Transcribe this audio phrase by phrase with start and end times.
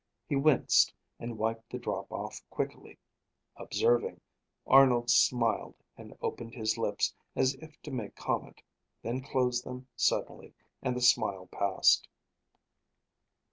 [0.27, 2.97] He winced and wiped the drop off quickly.
[3.55, 4.19] Observing,
[4.65, 8.63] Arnold smiled and opened his lips as if to make comment;
[9.03, 12.07] then closed them suddenly, and the smile passed.